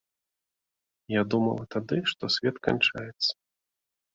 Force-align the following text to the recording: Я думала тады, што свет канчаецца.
Я 1.15 1.21
думала 1.35 1.63
тады, 1.75 1.97
што 2.13 2.23
свет 2.37 2.55
канчаецца. 2.69 3.31